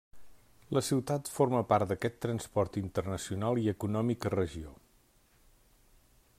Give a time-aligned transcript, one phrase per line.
[0.77, 4.75] La ciutat forma part d'aquest transport internacional i econòmica regió.